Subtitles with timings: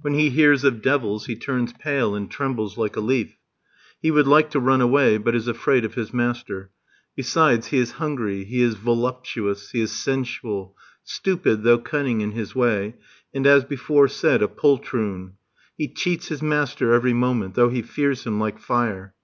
[0.00, 3.36] When he hears of devils he turns pale and trembles like a leaf;
[4.02, 6.72] he would like to run away, but is afraid of his master;
[7.14, 12.56] besides, he is hungry, he is voluptuous, he is sensual, stupid, though cunning in his
[12.56, 12.96] way,
[13.32, 15.34] and, as before said, a poltroon;
[15.76, 19.14] he cheats his master every moment, though he fears him like fire.